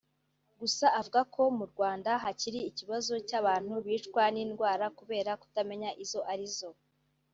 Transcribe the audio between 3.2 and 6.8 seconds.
cy’abantu bicwa n’indwara kubera kutamenya izo arizo